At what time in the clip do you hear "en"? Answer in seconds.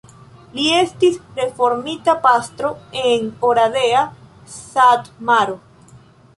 3.03-3.29